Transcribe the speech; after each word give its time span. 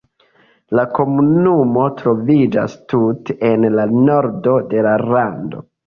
La 0.79 0.85
komunumo 0.99 1.85
troviĝas 2.01 2.81
tute 2.95 3.39
en 3.53 3.71
la 3.79 3.89
nordo 4.11 4.61
de 4.75 4.85
la 4.91 5.01
lando. 5.17 5.69